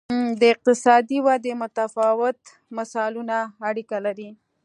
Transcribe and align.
د 0.39 0.41
اقتصادي 0.53 1.17
ودې 1.27 1.53
متفاوت 1.61 2.39
مثالونه 2.77 3.37
اړیکه 3.69 3.97
لري. 4.05 4.29